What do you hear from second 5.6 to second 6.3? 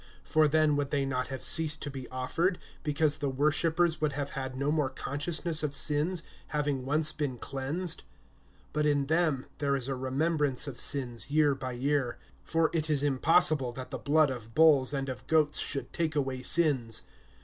of sins,